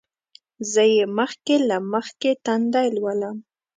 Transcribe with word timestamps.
زه 0.71 0.83
یې 0.95 1.05
مخکې 1.17 1.55
له 1.69 1.77
مخکې 1.93 2.31
تندی 2.45 2.87
لولم. 2.97 3.37